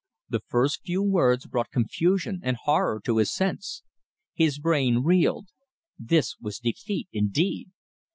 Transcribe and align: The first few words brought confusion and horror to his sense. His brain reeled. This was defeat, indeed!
The 0.29 0.39
first 0.39 0.81
few 0.83 1.03
words 1.03 1.45
brought 1.45 1.69
confusion 1.69 2.39
and 2.41 2.57
horror 2.57 2.99
to 3.03 3.17
his 3.17 3.31
sense. 3.31 3.83
His 4.33 4.57
brain 4.57 5.03
reeled. 5.03 5.49
This 5.99 6.35
was 6.39 6.57
defeat, 6.57 7.07
indeed! 7.13 7.69